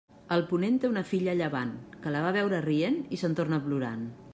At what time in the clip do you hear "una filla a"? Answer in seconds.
0.93-1.39